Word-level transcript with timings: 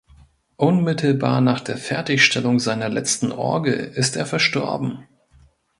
Unmittelbar 0.57 1.41
nach 1.41 1.59
der 1.59 1.77
Fertigstellung 1.77 2.57
seiner 2.57 2.89
letzten 2.89 3.31
Orgel 3.31 3.75
ist 3.75 4.15
er 4.15 4.25
verstorben. 4.25 5.05